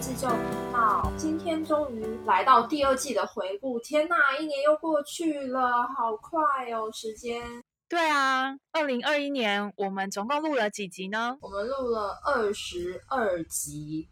[0.00, 0.38] 自救频
[0.72, 1.10] 道。
[1.16, 7.42] 今天终于来到第二季的回顾，天呐，一年又过去了，好快哦，时间。
[7.88, 11.38] 对啊，二零二一年我们总共录了几集呢？
[11.40, 14.08] 我们录了二十二集，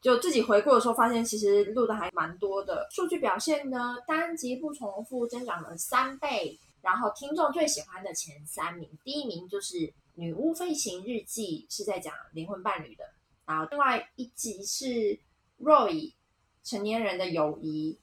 [0.00, 2.86] 就自己回顾的时候发现，其实录的还蛮多的。
[2.90, 6.58] 数据表现呢，单集不重复增长了三倍。
[6.80, 9.74] 然后听众最喜欢的前三名，第一名就是
[10.14, 13.04] 《女巫飞行日记》，是在讲灵魂伴侣的。
[13.44, 14.84] 然后另外一集是
[15.60, 16.14] 《Roy
[16.62, 17.98] 成年人的友谊》，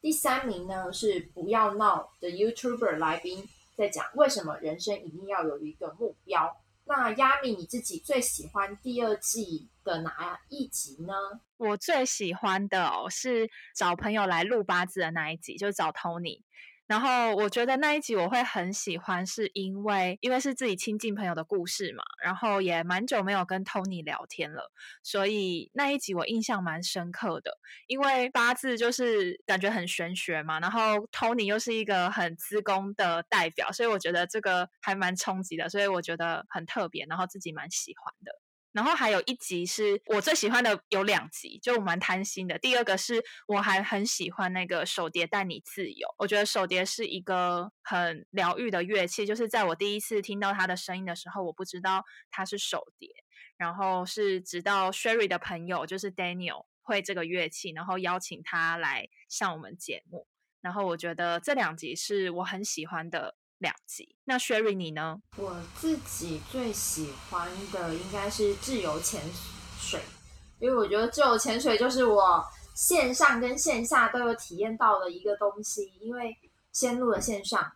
[0.00, 6.56] 第三名呢是《不要闹》的 YouTuber 来宾，在讲为什么人生一定要有一个目标。
[6.88, 11.12] 那亚米，你自己最喜欢第二季的哪一集呢？
[11.56, 16.42] 我最喜欢的哦是找朋友来录八字的那一集，就是找 Tony。
[16.86, 24.70] 然后我觉得那一集我会很喜欢，是因为因为是自己亲近朋友的故事嘛，然后也蛮久没有跟 Tony 聊天了，
[25.02, 27.58] 所以那一集我印象蛮深刻的。
[27.88, 38.45] 因为八字就是感觉很玄学嘛，然后 Tony 又是一个很资工的代表，所以我觉得这个还蛮冲击的，所以我觉得很特别，然后自己蛮喜欢的。
[38.76, 42.58] 然后还有一集是我最喜欢的，有两集，就蛮贪心的。
[42.58, 49.24] 第二个是我还很喜欢那个手碟带你自由，我觉得手碟是一个很疗愈的乐器。
[49.24, 53.08] 就是在我第一次听到它的声音的时候，我不知道它是手碟，
[53.56, 60.26] 然后是直到 Sherry 的朋友就是 Daniel 会这个乐器，然后邀请他来上我们节目，
[60.60, 63.36] 然后我觉得这两集是我很喜欢的。
[63.58, 65.20] 两集，那 Sherry 你呢？
[65.36, 69.22] 我自己最喜欢的应该是自由潜
[69.78, 70.00] 水，
[70.58, 75.92] 因为我觉得自由潜水就是我线上跟线下都有体验到的一个东西。
[76.00, 76.36] 因为
[76.72, 77.72] 先录了线上，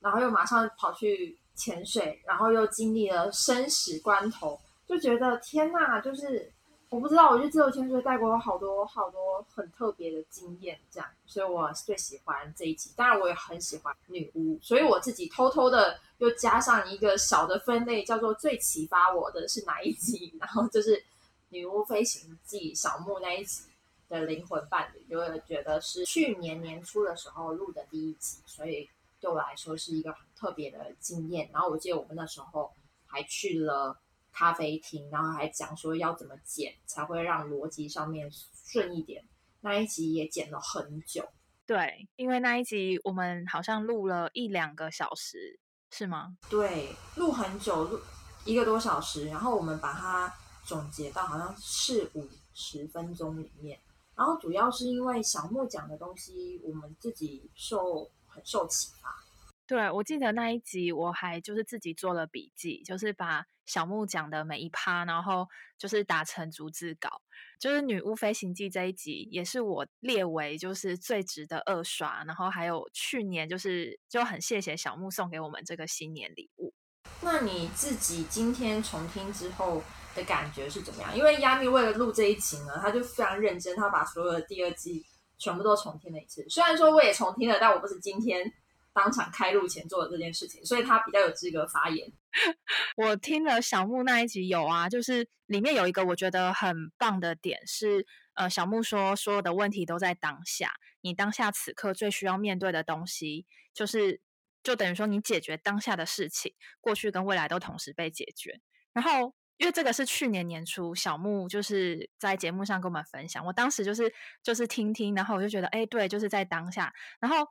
[0.00, 6.52] 然后又马上跑去潜水，然后又经历了生死关头，就觉得天呐，就是。
[6.96, 12.90] 我不知道，我觉得自由潜水带给我好多好多很特别的经验，这样，所以我最喜欢这一集。
[12.96, 20.32] 当然，我也很喜欢女巫，所以我自己偷偷的又加上一个小的分类，叫做最启发我的是哪一集？
[20.40, 20.96] 然后就是
[21.50, 23.64] 《女巫飞行记》小木那一集
[24.08, 28.88] 的灵魂伴侣，就会觉得是去年年初的时候录的第一集，所以
[29.20, 31.50] 对我来说是一个很特别的经验。
[31.52, 32.72] 然后我记得我们那时候
[33.06, 33.94] 还去了。
[34.36, 38.30] 咖啡厅，然后还讲说要怎么剪才会让逻辑上面
[38.66, 39.24] 顺一点。
[39.62, 41.26] 那一集也剪了很久，
[41.64, 45.58] 对，因为那一集我们好像录了一两个小时，
[45.90, 46.36] 是吗？
[46.50, 47.98] 对，录很久，录
[48.44, 50.32] 一个多小时，然后我们把它
[50.66, 53.80] 总结到好像四五十分钟里面。
[54.14, 59.25] 然后主要是因为小莫讲的东西，我们自己受很受启发。
[59.66, 67.20] 对，我记得那一集我还就是自己做了笔记，就是把小木讲的每一趴，然后就是打成逐字稿。
[67.58, 76.72] 就是《女巫飞行记》这一集也是我列为就是最值得二刷，然后还有去年就是就很谢谢小木送给我们这个新年礼物。
[77.20, 79.82] 那你自己今天重听之后
[80.14, 81.16] 的感觉是怎么样？
[81.16, 85.04] 因为亚米为了录这一集呢，他就非常认真，他把所有的第二季
[85.38, 86.48] 全部都重听了一次。
[86.48, 88.52] 虽然说我也重听了，但我不是今天。
[88.96, 92.10] 当场开录前做的这件事情，所以他比较有资格发言。
[92.96, 104.18] 我听了小木那一集有啊，就是里面有一个我觉得很棒的点是，呃，小木说所有的问题都在当下，你当下此刻最需要面对的东西，就是
[104.62, 108.60] 就等于说你解决当下的事情，过去跟未来都同时被解决。
[108.94, 114.10] 然后因为这个是去年年初小木就是在节目上跟我们分享，我当时就是
[114.42, 116.90] 就是听听，然后我就觉得，哎，对，就是在当下，
[117.20, 117.46] 然后。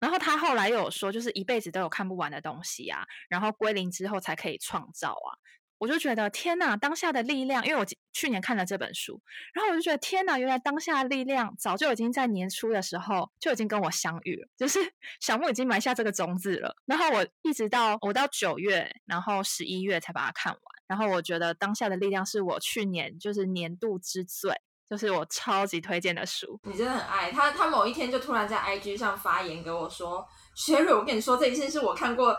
[0.00, 5.30] 然后他后来又有说，就是一辈子都有看不完的东西啊，然后归零之后才可以创造啊。
[5.78, 9.18] 我就觉得天哪，当下的力量，因为我去年看了这本书，
[9.54, 14.78] 然后我就觉得天哪，原来当下的力量早就已经在年初的时候就已经跟我相遇了，就是
[15.20, 16.76] 小木已经埋下这个种子了。
[16.84, 20.60] 然后我一直到我到九月，然后十一月才把它看完。
[20.86, 24.54] 然后我觉得当下的力量是我去年就是年度之最。
[24.90, 27.52] 就是我超级推荐的书，你真的很爱他。
[27.52, 30.26] 他某一天就突然在 IG 上发言给我说
[30.56, 32.36] ：“Sherry，我跟你说，这一件是我看过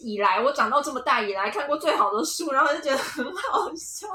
[0.00, 4.06] 以来我长到这么大以来看过最好的书。”然后就觉得很好笑，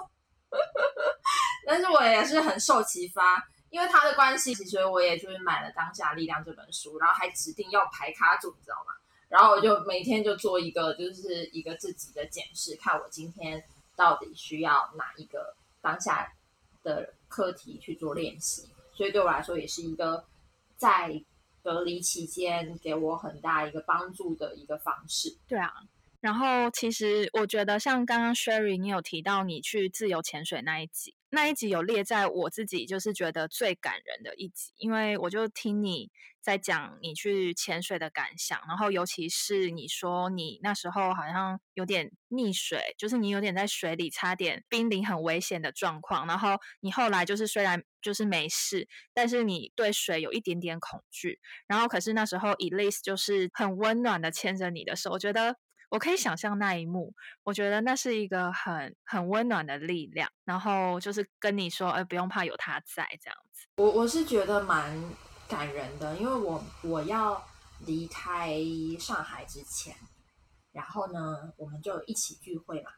[1.66, 8.94] 但是我也是很受启发，因为他的关系，所以我也就是买了《当下力量》这本书，然后还指定要排卡组，你知道吗？
[9.28, 13.62] 然后我就每天就做一个，就是一个自己的检视，看我今天
[13.94, 16.32] 到底需要哪一个当下
[16.82, 17.14] 的。
[17.28, 20.26] 课题去做练习，所以对我来说也是一个
[20.76, 21.24] 在
[21.62, 25.38] 隔离期间给我很大一个帮助的一个方式。
[25.48, 25.74] 对啊，
[26.22, 36.10] 然后其实我觉得像刚刚 Sherry 你有提到你去自由潜水那一集，那一集有列在我自己就是觉得最感人的一集，因为我就听你
[36.42, 55.58] 在讲你去潜水的感想，然后尤其是你说你那时候好像有点溺水，就是你有点在水里差点濒临很危险的状况，然后你后来就是虽然就是没事，但是你对水有一点点恐惧，然后可是那时候 Elise 就是很温暖的牵着你的手，我觉得。
[55.90, 57.14] 我可以想象那一幕，
[57.44, 60.30] 我觉得那是一个很很温暖的力量。
[60.44, 63.66] 然后就是跟你说，哎，不用怕，有他在这样子。
[63.78, 65.02] 我我是觉得蛮
[65.48, 67.42] 感人的，因为我我要
[67.86, 68.54] 离开
[69.00, 69.96] 上海之前，
[70.74, 72.92] 然后呢，我们就一起聚会嘛。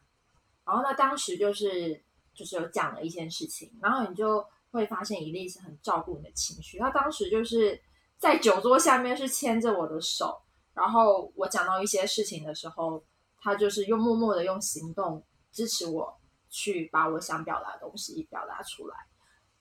[0.66, 2.04] 然后呢，当时就是
[2.34, 6.80] 就是有讲了一件事情，然后你就会发现伊丽是很照顾你的情绪。
[6.80, 7.80] 他当时就是
[8.18, 10.42] 在酒桌下面是牵着我的手。
[10.74, 13.04] 然后我讲到一些事情的时候，
[13.42, 16.18] 他就是用默默的用行动支持我
[16.50, 18.96] 去把我想表达的东西表达出来。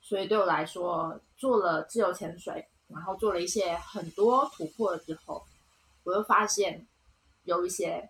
[0.01, 5.45] 所以对我来说，做了自由潜水，然后做了一些很多突破之后，
[6.05, 6.87] 我又发现
[7.45, 8.09] 有一些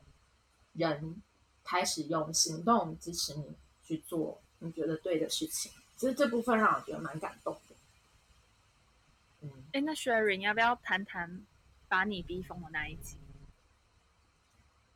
[0.75, 1.23] 人
[1.65, 5.73] 开始用行动支持你去做你觉得对的事情。
[5.97, 7.75] 其实这部分让我觉得蛮感动的。
[9.41, 11.45] 嗯，哎，那 Sherry，你要不要谈谈？
[11.89, 13.17] 把你逼疯的那一集，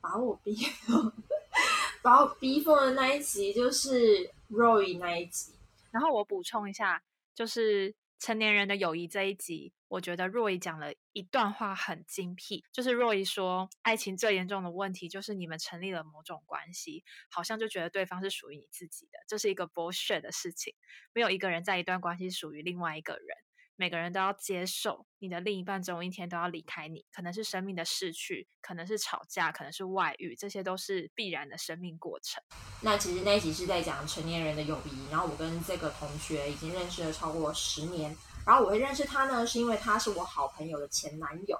[0.00, 1.12] 把我逼疯，
[2.02, 5.52] 把我逼疯的那一集就是 Roy 那一集。
[5.90, 7.02] 然后我补充一下，
[7.34, 20.74] 就是成年人的友谊这一集，我觉得 Roy 讲了一段话很精辟，就是 Roy 说，爱情最严重的问题就是你们成立了某种关系，好像就觉得对方是属于你自己的，这是一个 bullshit 的事情，
[21.12, 23.36] 没有一个人在一段关系属于另外一个人。
[23.82, 32.40] 每个人都要接受，你的另一半总有一天都要离开你，可能是生命的逝去，可能是吵架，可能是外遇，这些都是必然的生命过程。
[32.82, 41.58] 那其实那一集是在讲成年人的友谊，然后我跟这个同学已经认识了超过十年，然后我会认识他呢，是因为他是我好朋友的前男友，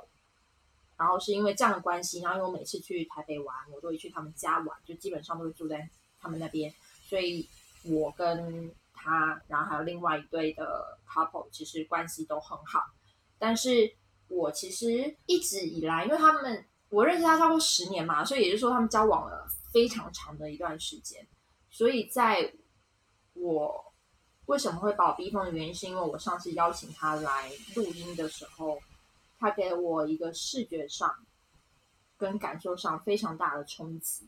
[0.97, 5.91] 然后是因为这样的关系，然后因为我每次去台北玩，我都会去他们家玩，就基本上都会住在
[6.21, 6.73] 他们那边，
[7.05, 7.49] 所以
[7.83, 8.73] 我跟。
[9.05, 12.81] 他，然后还有另外一对的 couple，其实关系都很好。
[13.39, 13.93] 但是
[14.29, 21.27] 我其实一直以来，因为他们我认识他超过十年嘛，所以也就是说他们交往了非常长的一段时间。
[21.71, 22.53] 所以在
[23.35, 23.93] 我
[24.47, 28.79] 为什么会把我逼疯的原因，是因为我上次邀请他来录音的时候，
[29.39, 31.13] 他给我一个视觉上
[32.17, 34.27] 跟感受上非常大的冲击，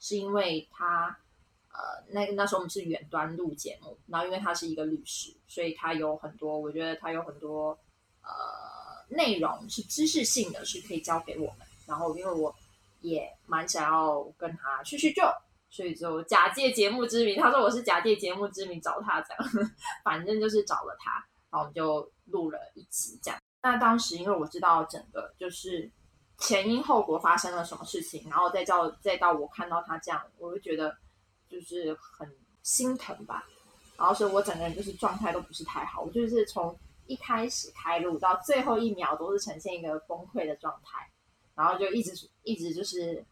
[0.00, 1.18] 是因为他。
[1.74, 7.76] 呃，那那时候我们是远端录节目，然后因为他是一个律师，所以他有很多，我觉得他有很多
[8.22, 8.30] 呃
[9.08, 11.66] 内容是知识性的，是可以教给我们。
[11.84, 12.54] 然后因为我
[13.00, 15.24] 也蛮想要跟他叙叙旧，
[15.68, 19.70] 所以就假借节目之名，他说我是假借节目之名找他这样，
[20.04, 21.10] 反正就是找了他，
[21.50, 23.40] 然后我们就录了一集这样。
[23.62, 25.90] 那当时因为我知道整个就是
[26.38, 30.96] 前因后果发生了什么事情，然后再叫再到我看到他这样，我就觉得。
[31.54, 32.30] 就是很
[32.62, 33.44] 心疼吧，
[33.96, 41.08] 然后所以我整个人就是状态都不是太好，我就是从一开始开录到最后一秒都是呈现一个崩溃的状态，
[41.54, 43.24] 然后就一直一直就是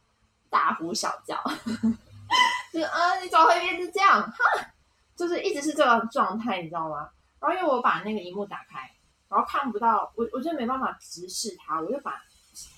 [0.51, 1.43] 大呼小叫，
[2.73, 4.23] 就啊你怎么会变成这样？
[4.23, 4.37] 哈，
[5.17, 7.09] 就是一直是这个状态，你知道吗？
[7.41, 8.91] 然后因为我把那个荧幕打开，
[9.29, 12.23] 然后看不到我，我就没办法直视它，我就把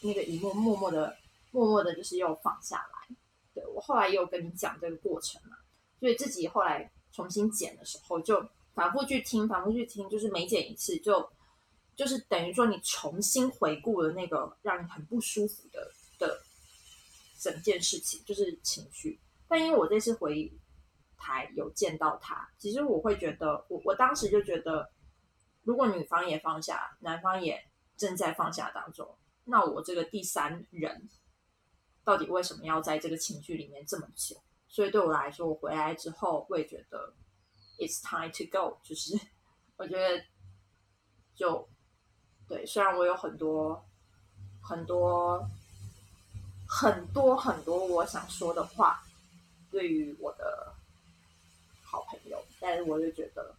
[0.02, 1.14] 那个荧幕默默的、
[1.50, 2.93] 默默的，就是又放下了。
[3.54, 5.56] 对我后来也有跟你讲这个过程嘛，
[6.00, 8.44] 所以自己后来重新剪的时候，就
[8.74, 11.30] 反复去听，反复去听，就是每剪一次，就
[11.94, 16.40] 就是等于说你重新回顾了那个让你很不舒服的的
[17.38, 19.20] 整件事情，就是情绪。
[19.46, 20.52] 但因为我这次回
[21.16, 24.90] 台有见到他，其实我会觉得，我我当时就觉得，
[25.62, 27.64] 如果女方也放下，男方也
[27.96, 29.08] 正在放下当中，
[29.44, 31.08] 那我这个第三人。
[32.04, 34.36] 到底为什么要在这个情绪里面这么久？
[34.68, 37.14] 所以对我来说，我回来之后会觉得
[37.78, 39.18] it's time to go， 就是
[39.76, 40.24] 我觉得
[41.34, 41.68] 就
[42.48, 43.84] 对，虽然我有很多
[44.62, 45.48] 很多
[46.68, 49.02] 很多很多我想说的话，
[49.70, 50.74] 对于我的
[51.82, 53.54] 好朋友，但是我就觉得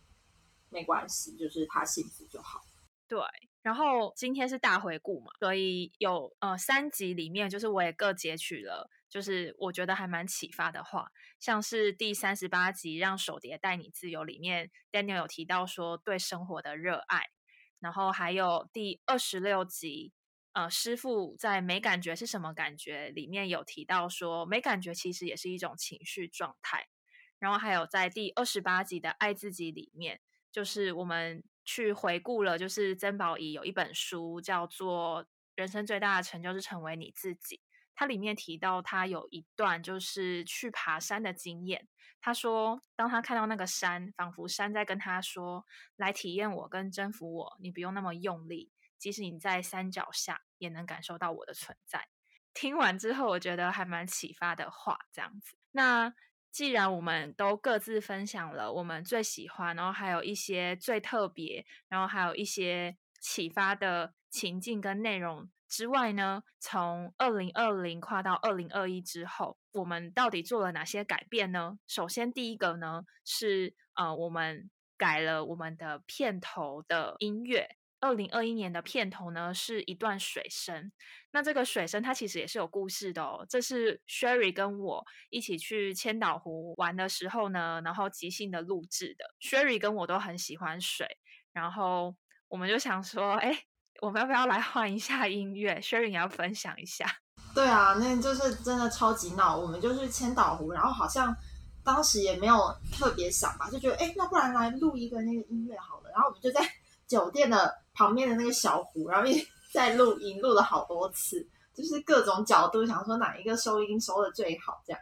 [0.69, 2.63] 没关系，就是他幸福就好。
[3.07, 3.19] 对。
[3.65, 17.31] 然后今天是大回顾嘛，所以有呃三集里面，就是我也各截取了，就是我觉得还蛮启发的话，像是第三十八集《让手碟带你自由》里面，Daniel 有提到说对生活的热爱，
[17.79, 20.13] 然后还有第二十六集，
[20.53, 26.87] 呃，师傅在没感觉是什么感觉里面有提到说，没感觉其实也是一种情绪状态。
[27.39, 35.23] 然后还有在第二十八集的爱自己里面，就是我们去回顾了，就是曾宝仪有一本书叫做
[35.55, 37.57] 《人生最大的成就是成为你自己》，
[37.95, 41.87] 它里面提到他有一段就是去爬山的经验。
[42.21, 45.63] 他说，当他看到那个山，仿佛山在跟他说
[45.95, 52.07] ：“来体验我，跟征服我，你不用那么用力，即使你在山脚下，也能感受到我的存在。”
[52.55, 55.55] 听完之后，我觉得还蛮启发的话，这样子。
[55.71, 56.13] 那
[56.55, 65.49] 既然我们都各自分享了我们最喜欢，然后还有一些最特别，然后还有一些启发的情境跟内容。
[65.67, 71.77] 之外呢，从二零二零跨到二零二一之后，我们到底做了哪些改变呢？
[71.87, 77.67] 首先，第一个呢是呃，我们改了我们的片头的音乐。
[77.99, 80.91] 二零二一年的片头呢是一段水声，
[81.31, 83.45] 那这个水声它其实也是有故事的哦。
[83.49, 89.25] 这是 Sherry 跟我一起去千岛湖玩的时候呢，然后即兴的录制的。
[89.41, 91.07] Sherry 跟我都很喜欢水，
[91.53, 92.15] 然后
[92.47, 93.65] 我们就想说，哎。
[94.01, 97.09] 我们要不要来换一下音乐？Sherry，也要分享一下？
[97.55, 99.57] 对啊，那就是真的超级闹。
[99.57, 101.33] 我们就是千岛湖，然后好像
[101.81, 102.57] 当时也没有
[102.91, 106.09] 特别想吧，就觉得哎，那不然来录一个那个音乐好了。
[106.11, 106.59] 然后我们就在
[107.07, 115.01] 酒店的旁边的那个小湖，然后一 在录音，录了好多次，就是各种角度想说哪一个收音收的最好这样。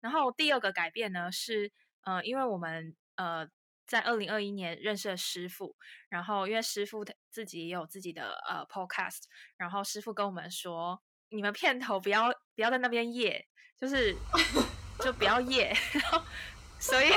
[0.00, 3.48] 然后第二个改变呢是，呃，因为我们呃。
[3.88, 5.74] 在二零二一年认识了师傅，
[6.10, 9.22] 然后因为师傅他自己也有自己的呃 podcast，
[9.56, 13.48] 然后师傅跟我们说，你们片头不要不要在那边夜，
[13.80, 14.14] 就是
[15.00, 15.74] 就不要夜，
[16.80, 17.10] 所以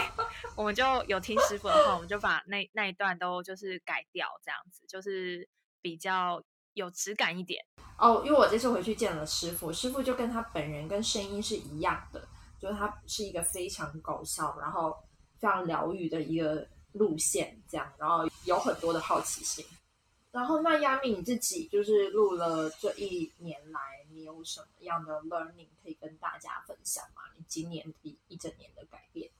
[0.55, 5.47] 我们就有听师傅的话，我们就把那那一段都就是改掉，这样子就是
[5.81, 7.65] 比较有质感一点。
[7.97, 12.27] 哦，因为我这次回去见了师傅，师傅就跟他本人跟声音是一样的，
[12.59, 14.97] 就是他是一个非常搞笑，然后。
[15.41, 19.65] 非常疗愈的一个路线，这样，然后有很多的好奇心。
[20.29, 27.23] 然后，那亚米你自己就是录了这一年来，你有什么样的 learning 可以跟大家分享吗？
[27.35, 29.31] 你今年一一整年的改变？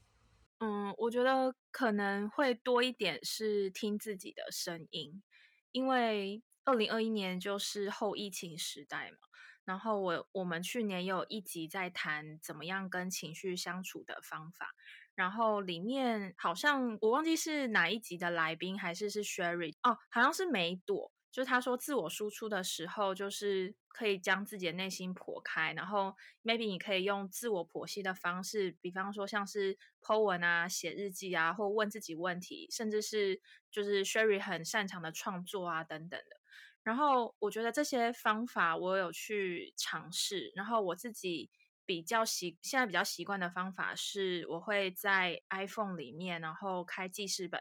[0.64, 5.24] 嗯，我觉得可能会多一点是听自己的声音，
[5.72, 9.18] 因为二零二一年就是后疫情时代嘛。
[9.66, 14.70] 然后我我们去年有一集在谈怎么样跟情绪相处的方法。
[15.16, 36.42] 然后里面好像我忘记是哪一集的来宾，还是是 Sherry 哦，好像是梅朵，就是他说自我输出的时候，就是可以将自己的内心剖开，然后 maybe 你可以用自我剖析的方式，比方说像是 po 文啊、写日记啊，或问自己问题，甚至是就是 Sherry 很擅长的创作啊等等的。
[36.84, 41.50] 然后我觉得这些方法我有去尝试，然后我自己。
[41.84, 47.60] 比较习现在比较习惯的方法是，我会在 iPhone 里面，然后开记事本，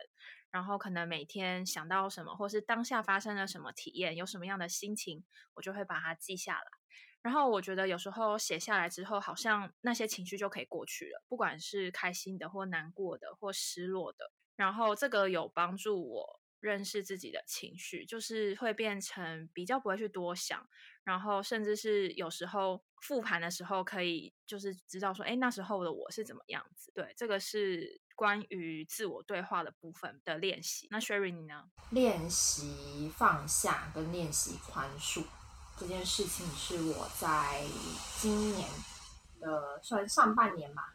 [0.50, 6.64] 然后可能每天想到什么，或是当下发生了什么体验，有什么样的心情，我就会把它记下来。
[7.22, 14.32] 然后我觉得有时候写下来之后，好像那些情绪就可以过去了，不管是开心的，或难过的，或失落的。
[14.56, 20.66] 然后这个有帮助我认识自己的情绪，就是会变成比较不会去多想。
[21.04, 26.90] 然后，甚至是有时候复盘的时候，可以就是知道说，哎，那时候的我是怎么样子。
[26.94, 30.86] 对，这个是关于自我对话的部分的练习。
[30.90, 31.64] 那 Sherry 你呢？
[31.88, 35.24] 练习放下跟练习宽恕
[35.78, 37.62] 这件事情，是我在
[38.18, 38.68] 今年
[39.40, 40.94] 的算上半年吧，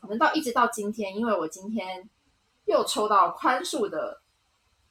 [0.00, 2.08] 可能到一直到今天，因为我今天
[2.64, 4.22] 又抽到宽恕的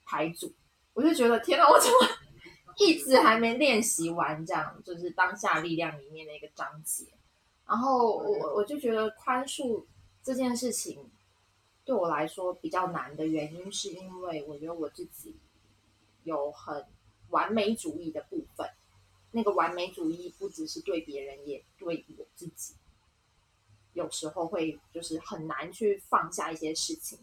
[0.06, 0.54] 牌组，
[0.94, 2.08] 我就觉得天哪，我怎么？
[2.78, 7.08] 一直还没练习完，这样就是当下力量里面的一个章节。
[7.66, 9.84] 然后我我就觉得宽恕
[10.22, 11.12] 这件事情
[11.84, 15.36] 对我来说比较难的原因，是因为我觉得我自己
[16.24, 16.86] 有很
[17.30, 18.70] 完美主义的部分。
[19.32, 22.76] 那个完美主义不只是对别人，也对我自己。
[23.94, 27.20] 有时候会就是很难去放下一些事情。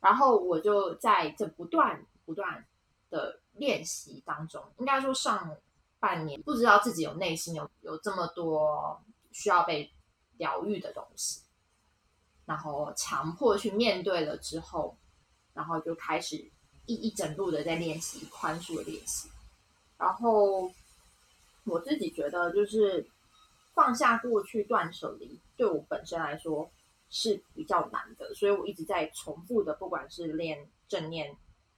[0.00, 2.66] 然后我就在这不断不断
[3.10, 3.38] 的。
[3.56, 5.54] 练习当中，应该说上
[6.00, 8.98] 半年不知道自己有内心有有这么多
[9.30, 9.92] 需要被
[10.38, 11.42] 疗愈的东西，
[12.52, 14.94] 然后强迫去面对了之后，
[15.54, 16.36] 然后就开始
[16.84, 19.26] 一一整路的在练习宽恕的练习。
[19.96, 20.70] 然后
[21.64, 23.08] 我自己觉得，就是
[23.72, 26.70] 放下过去、断舍离，对我本身来说
[27.08, 31.34] 是比较难的，所以我一直在重复的，不管是练正念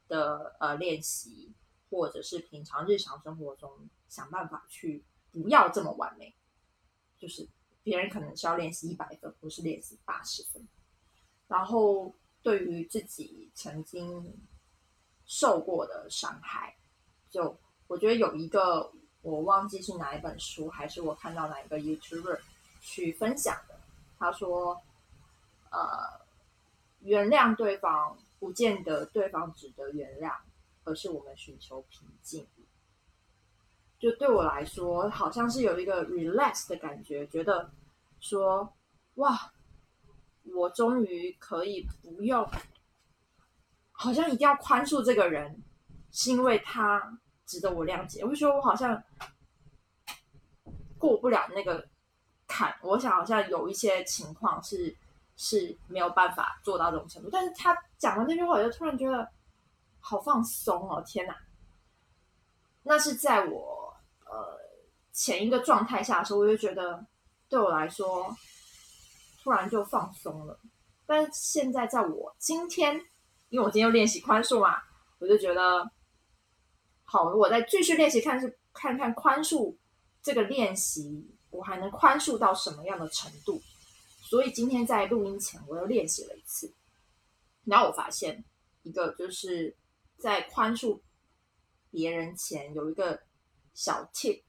[0.08, 1.54] 的呃练习。
[1.90, 3.70] 或者是平常日常生活中
[4.08, 6.34] 想办法去不要这么完美，
[7.20, 7.48] 就是
[7.84, 10.66] 别人可能是要练习一百分，不是练习八十分。
[11.46, 12.12] 然后
[12.42, 14.34] 对于自己曾经
[15.26, 16.74] 受过的伤害，
[17.30, 22.40] 就我觉得有一个我忘记是哪一本书，还是我看到哪一个 YouTuber
[22.80, 23.78] 去分享的，
[24.18, 24.82] 他说，
[25.70, 26.20] 呃，
[27.00, 30.34] 原谅对方不见得对方值得原谅，
[30.84, 32.46] 而是我们寻求平静。
[34.04, 37.72] 就对我来说，好像是有一个 relax 的感觉，觉得
[38.20, 38.70] 说，
[39.14, 39.50] 哇，
[40.54, 42.46] 我终于可以不用，
[43.92, 45.58] 好像一定要宽恕这个人，
[46.12, 48.22] 是因为他值得我谅解。
[48.22, 49.02] 我觉得我好像
[50.98, 51.88] 过不了那个
[52.46, 54.94] 坎，我想好像有一些情况是
[55.34, 57.30] 是没有办法做到这种程度。
[57.32, 59.26] 但是他讲完那句话，我就突然觉得
[59.98, 61.02] 好放松哦！
[61.06, 61.34] 天哪，
[62.82, 63.73] 那是在我。
[65.14, 67.06] 前一个状态下的时候，我就觉得
[67.48, 68.36] 对我来说，
[69.42, 70.60] 突然就放松了。
[71.06, 72.96] 但是现在在我今天，
[73.48, 74.76] 因为我今天又练习宽恕嘛，
[75.20, 75.88] 我就觉得
[77.04, 79.74] 好，我再继续练习，看是看看宽恕
[80.20, 83.62] 这个练习，我还能宽恕到什么样的程度。
[84.22, 86.74] 所以今天在录音前，我又练习了一次，
[87.64, 88.44] 然后我发现
[88.82, 89.76] 一个就是
[90.18, 91.00] 在宽恕
[91.90, 93.22] 别人前有一个。
[93.76, 94.40] 小 tip，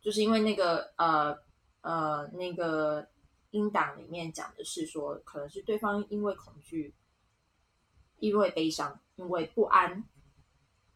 [0.00, 1.38] 就是因为那个呃
[1.82, 3.08] 呃那个
[3.50, 6.94] 音档里面讲的是说，可能是对方因为恐惧、
[8.18, 10.04] 因为悲伤、因为不安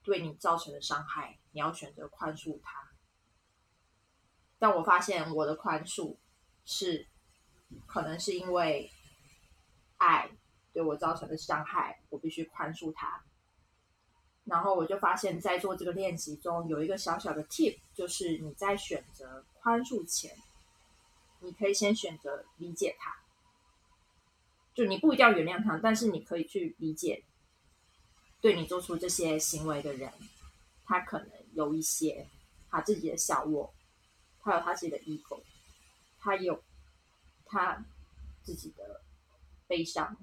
[0.03, 2.91] 对你造成的伤害，你要选择宽恕他。
[4.59, 6.17] 但我发现我的宽恕
[6.65, 7.07] 是
[7.87, 8.91] 可能是因为
[9.99, 10.31] 爱
[10.73, 13.23] 对我造成的伤害，我必须宽恕他。
[14.45, 20.37] 然后我就发现，在做这个练习中，有一个小小的 tip，就是你在选择宽恕前，
[21.41, 23.17] 你可以先选择理解他。
[24.75, 27.25] 就你不一定要原谅他，但是你可以去理解，
[28.41, 30.13] 对你做出这些行为的人，
[30.85, 32.29] 他可能有一些
[32.69, 33.73] 他自己的小我，
[34.41, 35.41] 他有他自己的 ego，
[36.19, 36.63] 他有
[37.47, 37.83] 他
[38.43, 39.01] 自己的
[39.67, 40.15] 悲伤，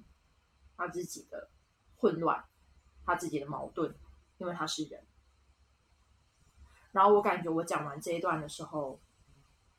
[0.76, 1.48] 他自己的
[1.96, 2.44] 混乱，
[3.04, 3.92] 他自己的矛盾。
[4.42, 5.00] 因为他是人，
[6.90, 8.98] 然后我感觉我讲完这一段的时候，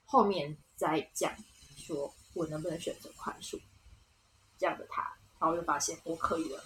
[0.05, 1.35] 后面再讲
[1.75, 3.61] 说我能不能选择宽恕
[4.57, 5.01] 这样的他，
[5.37, 6.63] 然后我就发现我可以了，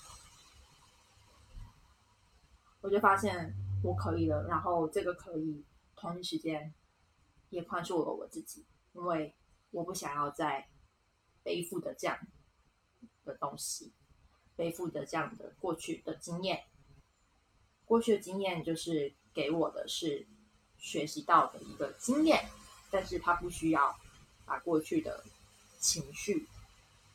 [2.81, 3.51] 我就发现
[3.83, 6.71] 我可以了，然后这个可以同一时间
[7.49, 9.35] 也宽恕了我自己，因为
[9.71, 10.69] 我不想要再
[11.41, 12.15] 背负的这样
[13.25, 13.91] 的东西，
[14.55, 16.63] 背负的这样的过去的经验。
[17.87, 20.27] 过去的经验就是给我的是
[20.77, 22.45] 学习到的一个经验，
[22.91, 23.95] 但是他不需要
[24.45, 25.23] 把过去的
[25.79, 26.45] 情绪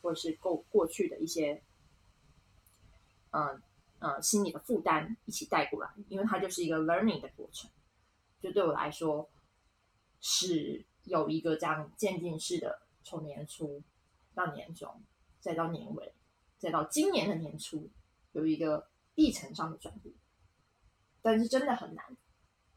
[0.01, 1.63] 或者是过过去的一些，
[3.31, 3.63] 嗯
[3.99, 7.71] 呃心理的负担一起带过来，因为它就是一个 learning 的过程。
[8.41, 9.31] 就对我来说，
[10.21, 13.83] 是有一个这样渐进式的，从年初
[14.35, 15.05] 到年终，
[15.39, 16.13] 再到年尾，
[16.59, 17.89] 再到今年的年初，
[18.33, 20.13] 有一个历程上的转变。
[21.23, 22.05] 但是真的很难，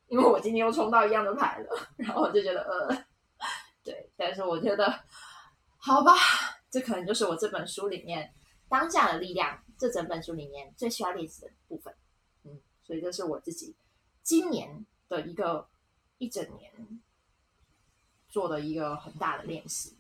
[0.08, 3.06] 因为我今天又冲到一样的牌了，然后我就觉得呃，
[3.84, 5.04] 对，但是我觉得
[5.78, 6.14] 好吧，
[6.70, 8.32] 这可能就是我这本书里面
[8.70, 11.92] 当下的力量，这整本书里面最需要练习的部分，
[12.44, 13.76] 嗯，所以这是我自己
[14.22, 15.68] 今年的一个
[16.20, 16.72] 一整年
[18.30, 19.98] 做的一个很大的练习，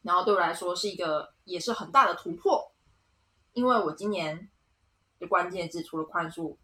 [0.00, 2.72] 然后对我来说是一个也是很大的突破，
[3.52, 4.48] 因为我今年
[5.18, 6.56] 的关键字除了宽恕。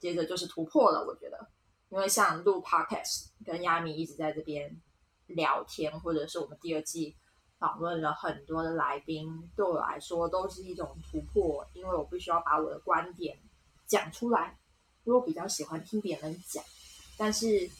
[0.00, 1.48] 接着就是突破了，我觉得，
[1.90, 4.74] 因为像录 podcast 跟亚米一直在这边
[5.26, 7.14] 聊天，或者是我们第二季
[7.58, 13.38] 访问了很多的来宾，对我来说都是一种突破，因为我必须要把我的观点
[13.86, 14.58] 讲出来，
[15.04, 16.64] 因为我比较喜欢听别人讲，
[17.18, 17.70] 但是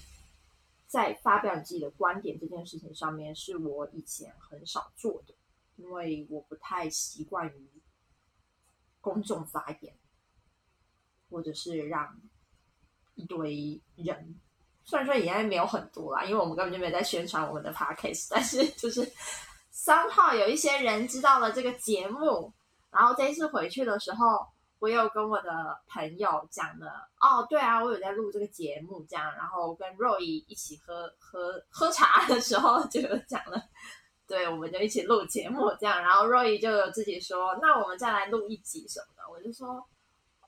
[0.87, 5.35] 在发表你自己的观点这件事情上面，是我以前很少做的，
[5.77, 7.71] 因为我不太习惯于
[9.01, 9.95] 公众发言。
[11.31, 12.15] 或者是让
[13.15, 14.35] 一堆人，
[14.83, 19.07] 虽然说也还没有很多啦，因为我们根本就没有在宣传我们的 podcast，但是就是
[19.71, 22.53] 三号有一些人知道了这个节目，
[22.91, 24.47] 然后这一次回去的时候，
[24.79, 33.63] 我有跟我的朋友讲了，哦，对啊，我有在录这个节目，这样，然后跟 Roy 一起喝喝喝茶的时候就有讲了，
[34.27, 39.87] 对，我们就一起录节目这样，然后 Roy 就有自己说，那我们再来录一集什么的，我就说。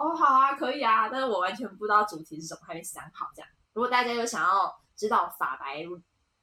[0.02, 3.30] 哦，好啊，可以啊，但是我完全不知道主题是什么，还没想好。
[3.36, 5.86] 这样，如果大家有想要知道法白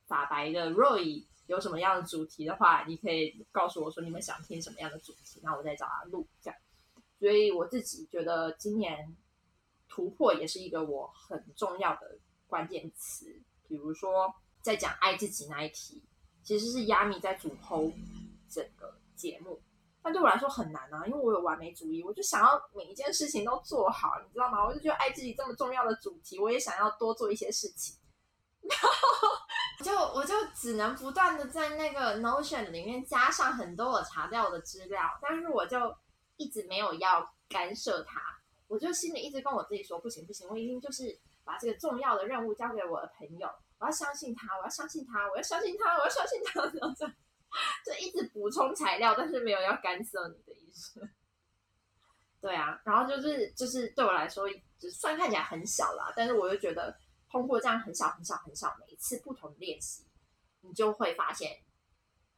[0.07, 6.57] 法白的 Roy 有什么样的主题的话，你可以告诉我说你们想听什么样的主题，那我再找他录这样。
[7.19, 9.13] 所以我自己觉得今年
[9.89, 12.17] 突破也是一个我很重要的
[12.47, 13.41] 关键词。
[13.67, 16.01] 比如说在讲爱自己那一题，
[16.43, 17.93] 其实是亚米在主剖
[18.49, 19.61] 整个节目，
[20.11, 24.65] 对我来说很难啊，因为我有完美主义，我就想要每一件事情都做好，你知道吗？
[24.65, 27.95] 我就觉得爱自己这么重要的主题，我也想要多做一些事情。
[28.61, 29.29] 然后
[29.83, 35.95] 就我就只能不断的在那个 Notion 里面加上很多我查掉的资料，但是我就
[36.35, 38.19] 一直没有要干涉它，
[38.67, 47.13] 我就心里一直跟我自己说不行不行，我一定就是把这个重要的任务交给我的朋友，我要相信他，我要相信他，我要相信他，我要相信他，这样
[47.85, 51.09] 就一直补充材料，但是没有要干涉你的意思。
[52.41, 56.99] 对啊，然后就是就是对我来说，就算看起来很小啦，但是我又觉得。
[57.31, 60.03] 通过这样很小很小很小每一次不同的练习，
[60.61, 61.61] 你就会发现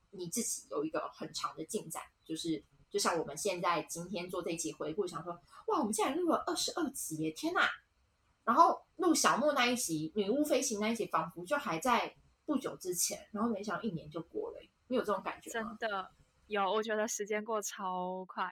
[0.10, 2.04] 你自己有一个很长的进展。
[2.26, 5.32] 就是就像我们现在今天做这一期回顾，想说
[5.68, 7.70] 哇，我们现在录了二十二集耶，天哪！
[8.44, 12.14] 然后录小莫那一集女巫飞行那一集，仿佛就还在
[12.46, 14.60] 不久之前，然后没想到一年就过了。
[14.92, 15.78] 你有这种感觉吗？
[15.80, 16.12] 真的
[16.48, 18.52] 有，我觉得时间过超快。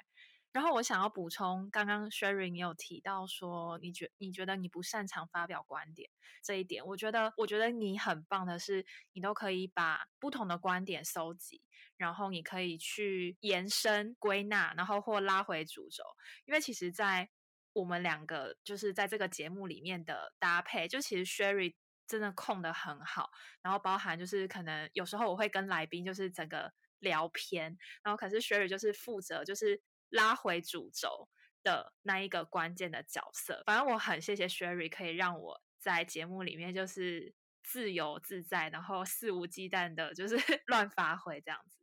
[0.54, 6.10] 然后我想要补充，刚刚 Sherry 你有提到说，你觉你觉得你不擅长发表观点
[6.42, 11.62] 这一点，我觉得我觉得你很棒的是，你都可以把不同的观点收集，
[11.98, 16.04] 然后你可以去延伸归纳，然后或拉回主轴。
[16.46, 17.30] 因为其实，在
[17.74, 21.76] 我们两个就是在这个节目里面的搭配，就其实 Sherry
[22.10, 23.30] 真的控的很好，
[23.62, 29.82] 然后包含就是可能有时候我会跟来宾就是整个聊偏，然后可是 Sherry 就是负责就是。
[30.12, 31.30] 拉回主轴
[31.62, 41.78] 的那一个关键的角色，反正我很谢谢 Sherry 可以让我在节目里面就是自由自在，然后肆无忌惮的，就是 乱发挥这样子。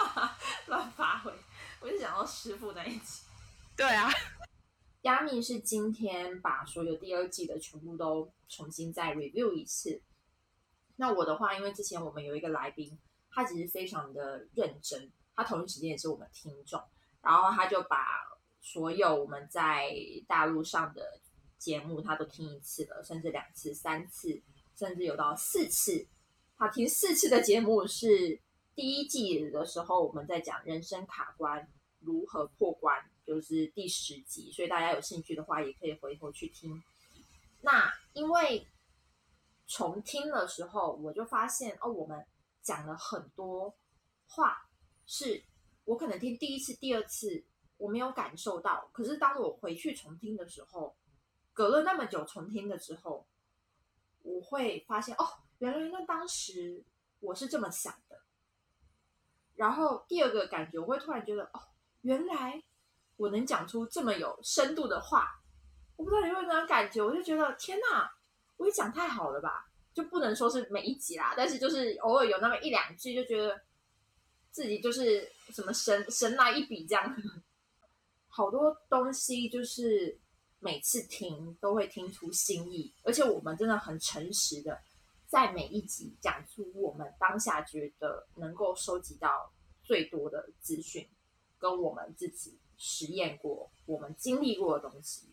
[0.68, 1.30] 乱发挥，
[1.80, 3.24] 我就想到师傅那一集。
[3.76, 4.10] 对啊，
[5.06, 10.02] 亚米是今天把所有第二季的全部都重新再 review 一次。
[10.96, 12.98] 那我的话，因为之前我们有一个来宾，
[13.30, 16.82] 他其实非常的认真，他同一时间也是我们听众。
[17.22, 18.04] 然后他就把
[18.60, 19.94] 所有我们在
[20.26, 21.20] 大陆上的
[21.56, 24.42] 节目，他都听一次了，甚至两次、三次，
[24.74, 26.08] 甚至有到四次。
[26.58, 28.40] 他听四次的节目是
[28.74, 34.52] 第一季的时候，我们在讲人生卡关如何破关，就是第十集。
[34.52, 36.82] 所以大家有兴趣的话，也可以回头去听。
[37.62, 38.66] 那因为
[39.66, 42.24] 重听的时候，我就发现哦，我们
[42.62, 43.74] 讲了很多
[44.28, 44.68] 话
[45.06, 45.44] 是。
[45.84, 47.44] 我可能听第一次、第二次
[47.76, 50.96] 我没有感受到，可是当我回去重听的时候，
[51.52, 53.24] 隔了那么久重听的时候，
[54.22, 55.24] 我会发现哦，
[55.58, 56.82] 原来那当时
[57.20, 58.20] 我是这么想的。
[59.54, 61.62] 然后第二个感觉，我会突然觉得哦，
[62.00, 62.60] 原来
[63.16, 65.40] 我能讲出这么有深度的话。
[65.96, 68.10] 我不知道你有没有那种感觉，我就觉得天哪，
[68.56, 69.66] 我也讲太好了吧？
[69.94, 73.60] 就不能说是每一集啦，但是就是偶尔有那么一两句，就觉得。
[74.52, 77.14] 自己就是什么神神来一笔这样，
[78.26, 80.18] 好多东西就是
[80.60, 84.80] 每次听都会听出新意，而且我们真的很诚实的
[85.26, 89.52] 在每一集讲出我们当下觉得能够收集到
[89.84, 91.06] 最多的资讯，
[91.58, 95.28] 跟我们自己实验过、我们经历过的东西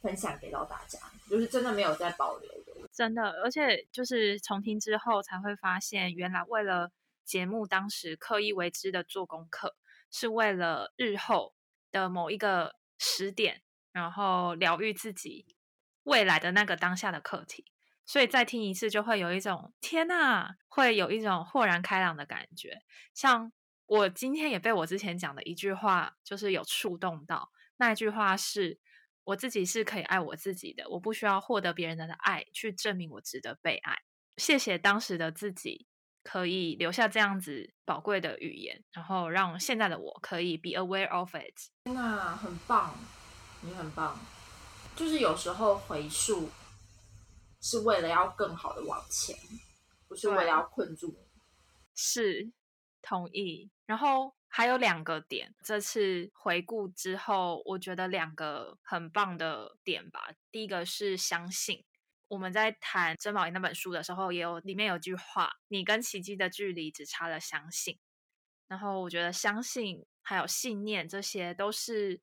[0.00, 6.90] 分享给到大家，就是真的没有在保留的，真的，而且就是重听之后才会发现，原来为了。
[7.22, 9.76] 节目当时刻意为之的做功课，
[10.10, 11.54] 是为了日后
[11.92, 13.62] 的某一个时点，
[13.92, 15.46] 然后疗愈自己
[16.02, 17.64] 未来的那个当下的课题。
[18.04, 22.82] 所以再听一次，就会有一种天呐，会有一种豁然开朗的感觉。
[23.14, 23.52] 像
[23.90, 27.50] 我今天也被我之前讲的一句话，就是有触动到。
[27.78, 28.78] 那一句话是：
[29.24, 33.98] 我自己是可以爱我自己的，我不需要获得别人的爱去证明我值得被爱。
[34.36, 35.88] 谢谢当时的自己。
[36.22, 41.70] 可以留下这样子宝贵的语言，然后让现在的我可以 be aware of it。
[41.84, 42.94] 天哪，很棒，
[43.62, 44.20] 你很棒。
[44.94, 46.50] 就是有时候回溯
[47.62, 49.34] 是为了要更好的往前，
[50.06, 51.40] 不是为了要困住你。
[51.94, 52.52] 是，
[53.00, 53.70] 同意。
[53.90, 60.28] 然后还有两个点，这次回顾之后，我觉得两个很棒的点吧。
[60.52, 61.84] 第一个是相信。
[62.28, 67.98] 我们在谈曾宝仪那本书的时候，也有里面有句话：“你跟奇迹的距离只差了相信。”
[68.70, 72.20] 然后我觉得相信还有信念，这些都是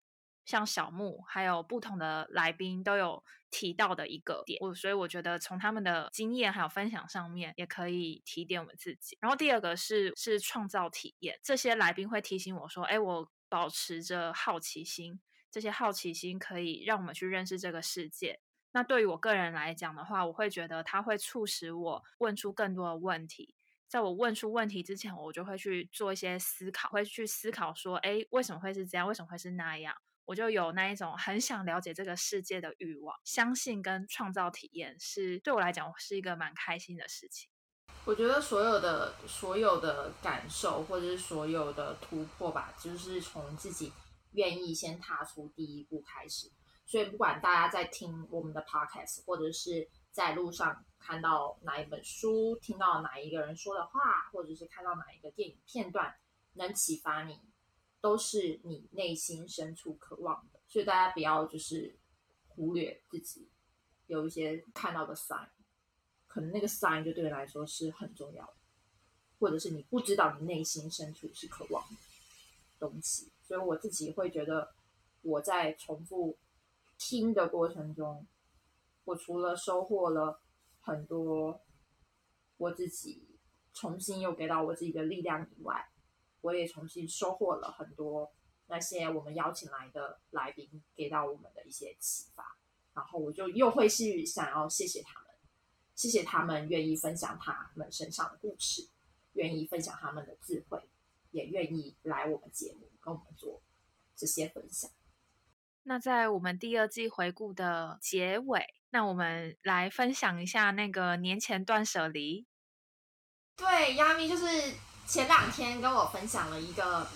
[0.47, 9.17] 像小木还有不同的来宾都有提到的一个点，我所以我觉得从他们的经验还有分享上面也可以提点我们自己。
[9.21, 15.19] 然后第二个是是创造体验，这些来宾会提醒我说，哎，我保持着好奇心，
[15.51, 18.39] 这些好奇心可以让我们去认识这个世界。
[18.71, 23.53] 那对于我个人来讲的话，我会觉得它会促使我问出更多的问题。
[23.89, 29.07] 在我问出问题之前，我就会去做一些思考，会去思考说，哎，为什么会是这样？
[29.07, 29.95] 为什么会是那样？
[30.28, 33.18] 我就有那一种很想了解这个世界的欲望。
[33.24, 37.50] 相信跟创造体验是对我来讲是一个蛮开心的事情。
[38.06, 43.92] 我觉得所有的所有的感受或者是所有的突破吧，就是从自己
[44.34, 46.52] 愿意先踏出第一步开始。
[46.86, 50.86] 所以不管大家在听我们的 podcast，或者是在路上。
[51.00, 56.16] 看到哪一本书，听到哪一个人说的话，或者是看到哪一个电影片段，
[56.54, 57.40] 能启发你，
[58.01, 60.60] 都是你内心深处渴望的。
[60.67, 61.97] 所以大家不要就是
[62.47, 63.49] 忽略自己
[64.07, 65.47] 有一些看到的 sign，
[66.27, 68.53] 可能那个 sign 就对你来说是很重要的，
[69.39, 71.97] 或者是你不知道你内心深处是渴望的
[72.79, 73.31] 东西。
[73.41, 74.73] 所以我自己会觉得，
[75.21, 76.38] 我在重复
[76.97, 78.27] 听的过程中，
[79.05, 80.41] 我除了收获了。
[80.79, 81.65] 很多
[82.55, 83.27] 我自己
[83.73, 85.86] 重新又给到我自己的力量以外，
[86.41, 88.32] 我也重新收获了很多
[88.67, 92.58] 那些我们邀请来的来宾给到我们的一些启发，
[92.93, 95.30] 然后我就又会去想要谢谢他们，
[95.95, 98.89] 谢谢他们愿意分享他们身上的故事，
[99.34, 100.89] 愿意分享他们的智慧，
[101.32, 103.62] 也愿意来我们节目跟我们做
[104.15, 104.91] 这些分享。
[105.84, 108.73] 那在我们第二季回顾的结尾。
[108.89, 112.47] 那我们来分享一下那个年前断舍离。
[113.58, 114.45] 对，亚咪就是
[115.08, 117.08] 前两天跟我分享了一个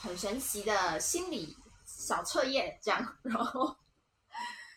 [0.00, 3.18] 很神奇的心理小测验，这样。
[3.24, 3.76] 然后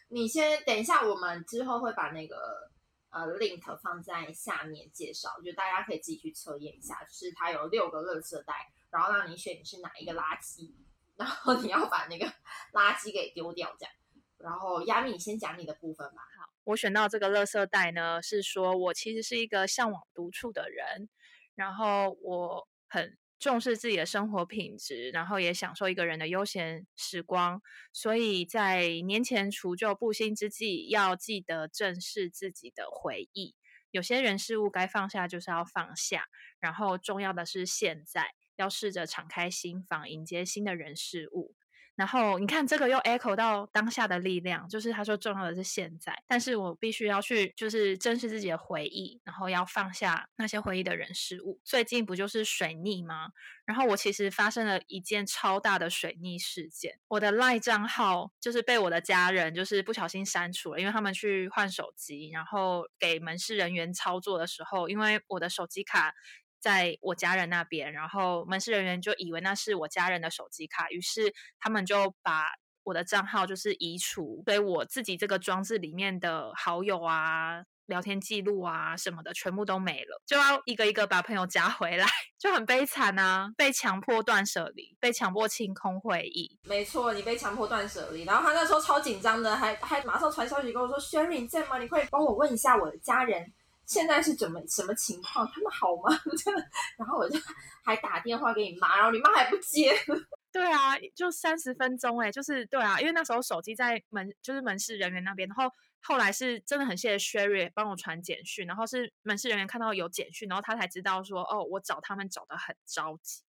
[0.10, 2.72] 你先等一下，我们之后会把那个
[3.12, 7.04] 呃 link 放在下面介绍，就大家可以自己去测验一下。
[7.04, 8.56] 就是它有六个垃圾袋，
[8.90, 10.74] 然后让你选你是哪一个垃圾，
[11.16, 12.26] 然后你要把那个
[12.74, 13.94] 垃圾给丢掉，这样。
[14.40, 16.24] 然后亚米，你先讲你的部分吧。
[16.40, 21.08] 好，我选到这个垃圾袋呢，是说我其实是一个向往独处的人，
[21.56, 27.62] 然后我很重视自己的生活品质，然后也享受一个人的悠闲时光。
[27.92, 33.56] 所以在年前除旧布新之际，要记得正视自己的回忆。
[33.92, 36.26] 有些人事物该放下，就是要放下。
[36.60, 41.54] 然后重要的是现在，要试着敞开心房，迎接新的人事物。
[41.96, 51.60] 然后你看，这个又 echo 到当下的力量，就是他说重要的是现在，但是我必须要去，就是珍视自己的回忆，然后要放下那些回忆的人事物。
[51.64, 53.30] 最近不就是水逆吗？
[53.66, 66.14] 然后我其实发生了一件超大的水逆事件，我的赖账号就是被我的家人就是不小心删除了，因为他们去换手机，然后给门市人员操作的时候，因为我的手机卡。
[66.64, 72.46] 在我家人那边，然后门市人员就以为那是我家人的手机卡，于是他们就把
[72.86, 82.08] 我的账号就是移除，所以我自己这个装置里面的好友啊、聊天记录啊什么的全部都没了，就要一个一个把朋友加回来，
[82.40, 83.52] 就很悲惨啊！
[83.58, 86.58] 被强迫断舍离，被强迫清空会议。
[86.64, 91.78] 没错，你被强迫断舍离，然后他那时候超紧张的，还还马上传消息跟我说轩睿在吗？
[91.78, 93.54] 你快帮我问一下我的家人。”
[93.86, 95.48] 现在是怎么什么情况？
[95.54, 96.18] 他们好吗？
[96.44, 96.66] 真的，
[96.98, 97.40] 然后我就
[97.84, 99.94] 还打电话给你妈，然后你妈还不接。
[100.52, 113.42] 对啊，就三十分钟哎，就是对啊，因为那时候手机在门，就是门市人员那边，然后后来是真的很谢谢 Sherry 帮我传简讯，然后是门市人员看到有简讯，然后他才知道说哦，我找他们找的很着急。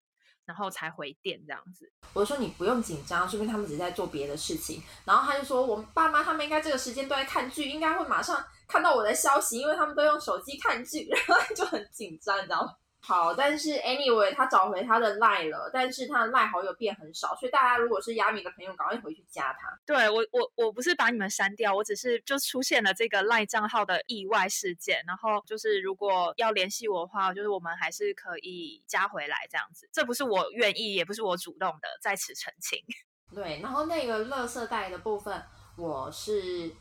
[0.46, 4.82] 然后才回电这样子，我说你不用紧张，说明他们只是在做别的事情。
[5.04, 12.72] 然后他就说，我爸妈他们应该这个时间都在看剧，应该会马上看到我的消息，因为他们都用手机看剧，然后就很紧张，你知道吗？
[13.06, 19.68] 好，但是 anyway，他找回他的赖了，但是他的赖好友变很少，所以大家如果是亚米的朋友，赶快回去加他。
[19.84, 32.78] 对我，我我不是把你们删掉，我只是就出现了这个赖账号的意外事件，然后就是如果要联系我的话，就是我们还是可以加回来这样子，这不是我愿意，也不是我主动的，在此澄清。
[33.36, 35.42] 对，然后那个乐色袋的部分，
[35.76, 36.72] 我是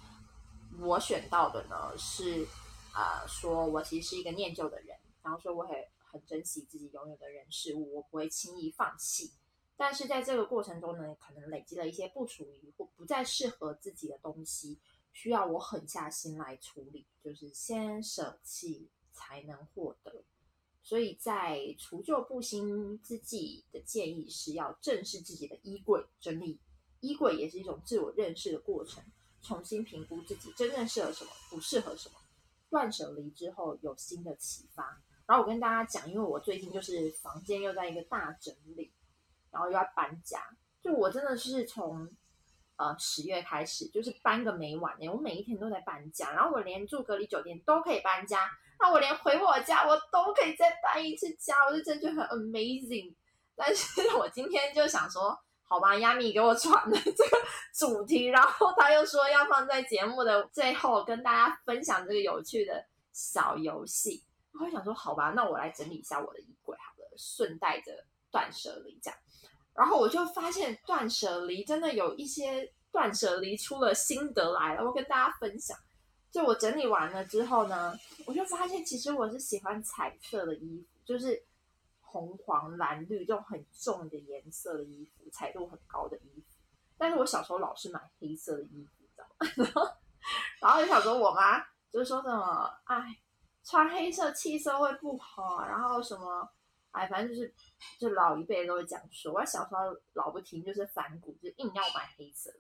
[0.80, 2.48] 我选到的呢，是
[2.94, 5.76] 啊，说我其实是一个念旧的人，然后说我很。
[6.14, 9.34] 很珍惜自己拥有的人事物，我不会轻易放弃。
[9.76, 14.80] 但是在这个过程中呢，可能累积了一些不属于或不再适合自己的东西，
[15.12, 17.08] 需要我狠下心来处理。
[17.24, 20.24] 就是先舍弃才能获得。
[20.84, 26.60] 所以在除旧布新之际的建议是要正视自己的衣柜，整理
[27.00, 29.04] 衣柜也是一种自我认识的过程，
[29.42, 32.16] 重新评估自己真正适合什么，不适合什么。
[32.70, 35.02] 断舍离之后有新的启发。
[35.26, 38.92] 然后我跟大家讲，因为我最近就是房间又在一个大整理，
[39.52, 40.40] 然后又要搬家，
[40.82, 42.10] 就我真的是从
[42.76, 45.08] 呃十月开始，就是搬个没完呢。
[45.08, 53.16] 我每一天都在搬家，然后我连住隔离酒店都可以搬家，那我连回我家我都可以再搬一次家，我就真的觉得很 amazing。
[53.56, 57.38] 但是我今天就想说，好吧，亚米给我传的这个
[57.74, 64.26] 主题，然后他又说要放在节目的最后跟大家分享这个有趣的小游戏。
[64.60, 69.20] 我想说，好吧，那我来整理一下我的衣柜，好了，顺带着断舍离这样。
[69.74, 75.76] 然后我就发现断舍离真的有一些断舍离出了心得来了，我跟大家分享。
[76.32, 81.44] 就我整理完了之后呢，我就发现其实我是喜欢彩色的衣服，就是
[82.02, 86.58] 红黄蓝绿这种很重的颜色的衣服，彩度很高的衣服。
[86.98, 89.04] 但是我小时候老是买黑色的衣服，
[89.56, 89.92] 知道吗？
[90.62, 91.60] 然后就想说，我妈
[91.92, 93.23] 就是说什么，哎。
[93.64, 96.48] 穿黑色气色会不好，然后什么，
[96.92, 97.54] 哎，反正就是，
[97.98, 99.80] 就老一辈都会讲说，我小时候
[100.14, 102.60] 老不听，就是反骨，就硬要买黑色的。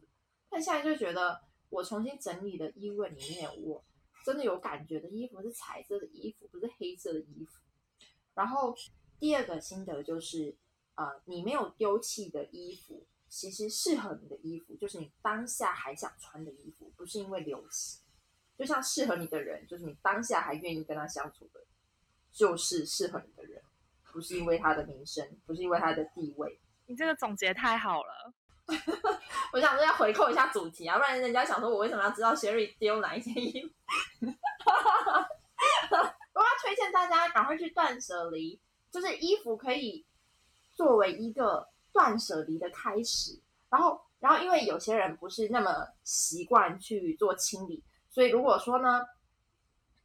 [0.49, 3.83] 但现在就觉得，我重新整理的衣柜里面，我
[4.23, 7.59] 真的有感觉的衣服是彩色的衣服，不是黑色的衣服。
[8.33, 8.75] 然后
[9.19, 10.55] 第二个心得就是，
[10.95, 18.02] 呃，你没有丢弃的衣服，其实适合你的衣服，就是你当下还想穿的衣服，不是因为流行。
[18.57, 21.59] 就像适合你的人，就是你当下还愿意跟他相处的，
[22.31, 23.61] 就是适合你的人，
[24.11, 26.59] 不是因为他的名声，不是因为他的地位。
[26.85, 28.33] 你这个总结太好了，
[29.53, 33.69] 我想说要回扣一下主题啊，不然人家想说我为什么要知道 Sherry 丢哪一件衣服？
[36.33, 38.59] 我要推荐大家赶快去断舍离，
[38.91, 40.05] 就是衣服可以
[40.73, 43.39] 作为一个断舍离的开始。
[43.69, 47.83] 然后，然后因为有些人不是那么习惯去做清理。
[48.13, 49.01] 所以如果说呢，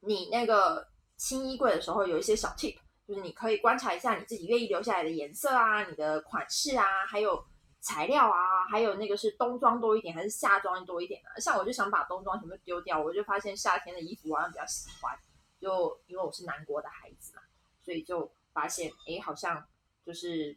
[0.01, 2.75] 你那个清衣柜的时候有一些小 tip，
[3.07, 7.45] 就是你可以观察一下你自己愿意留下来的颜色啊，你的款式啊，还有
[7.81, 11.37] 材料啊，还有那个是冬装多一点还是夏装多一点啊？
[11.39, 15.15] 像我就想把冬装全部丢掉，我就发现夏天的衣服我好像比较喜欢，
[15.61, 17.43] 就因为我是南国的孩子嘛，
[17.85, 19.63] 所以就发现哎，好像
[20.07, 20.57] 就是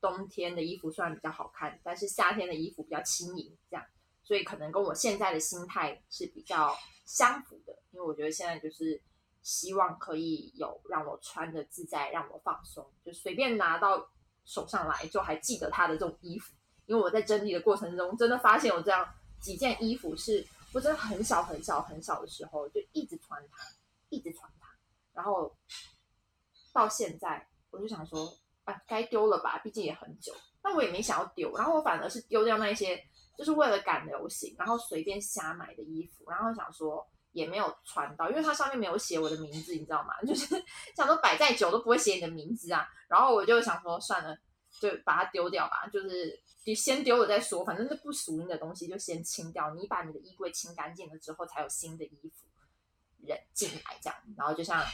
[0.00, 3.84] 冬天的衣服虽然比较好看，但是夏天的衣服比较轻盈，这样，
[4.22, 6.74] 所以可能跟我现在的心态是比较。
[7.04, 8.98] 相符的，因为我觉得现在就是
[9.42, 14.08] 希望可以有让我穿的自在，让我放松，就随便拿到
[14.46, 16.54] 手上来就还记得它的这种衣服。
[16.86, 19.06] 因为我在整理的过程中，真的发现有这样
[19.40, 23.62] 几件衣服，是我真的很小很小很小的时候就一直穿它，
[24.08, 24.68] 一直穿它，
[25.12, 25.54] 然后
[26.72, 28.32] 到现在我就想说，
[28.64, 30.32] 啊，该丢了吧，毕竟也很久。
[30.62, 33.04] 那我也没想要丢，然后我反而是丢掉那些。
[33.36, 40.20] 就是为了赶流行，然后随便瞎买的衣服，然后想说也没有穿到，因为它上面没有写我的名字，你知道吗？
[40.26, 40.46] 就是
[40.94, 42.86] 想说摆再久都不会写你的名字啊。
[43.08, 44.36] 然后我就想说算了，
[44.80, 49.74] 就把它丢掉吧，就是你先丢了再说，反正是不属于你的东西就先清掉。
[49.74, 52.46] 你把你的衣柜清干净了之后，才有新的衣服
[53.26, 54.18] 人进来这样。
[54.36, 54.84] 然后就像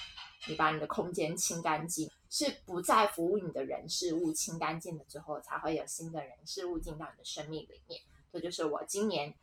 [0.47, 8.01] 你把你的空间清干净，是不再服务你的人事物清干净了之后，才会有新的人事物进到你的生命里面。
[8.33, 9.35] 这就是我今年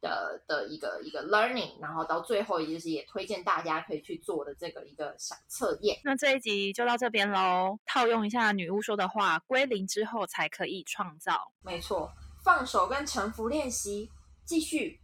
[0.00, 5.98] 的的一个一个 learning，然后到最后也就是也推荐大家可以去做的这个一个小测验。
[6.04, 7.78] 那这一集就到这边喽。
[7.86, 11.52] 套用一下女巫说的话，归零之后才可以创造。
[11.62, 14.10] 没错，放手跟臣服练习
[14.44, 15.00] 继续，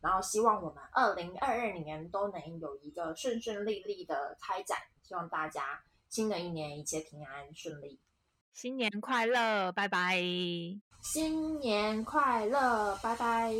[0.00, 4.78] 然后希望我们二零二二年都能有一个顺顺利利的开展。
[5.02, 8.00] 希望大家新的一年一切平安顺利，
[8.56, 10.18] 新年快乐，拜拜。
[11.02, 13.52] 新年快乐，拜拜。